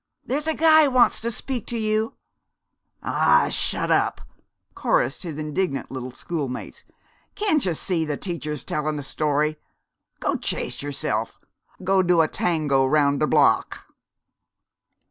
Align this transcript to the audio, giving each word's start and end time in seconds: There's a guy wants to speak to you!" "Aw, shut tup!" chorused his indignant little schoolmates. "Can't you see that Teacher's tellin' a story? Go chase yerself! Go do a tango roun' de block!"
There's 0.25 0.47
a 0.47 0.55
guy 0.55 0.87
wants 0.87 1.21
to 1.21 1.29
speak 1.29 1.67
to 1.67 1.77
you!" 1.77 2.15
"Aw, 3.03 3.49
shut 3.49 3.89
tup!" 3.89 4.19
chorused 4.73 5.21
his 5.21 5.37
indignant 5.37 5.91
little 5.91 6.09
schoolmates. 6.09 6.83
"Can't 7.35 7.63
you 7.63 7.75
see 7.75 8.03
that 8.05 8.19
Teacher's 8.19 8.63
tellin' 8.63 8.97
a 8.97 9.03
story? 9.03 9.57
Go 10.19 10.37
chase 10.37 10.81
yerself! 10.81 11.45
Go 11.83 12.01
do 12.01 12.21
a 12.21 12.27
tango 12.27 12.83
roun' 12.83 13.19
de 13.19 13.27
block!" 13.27 13.93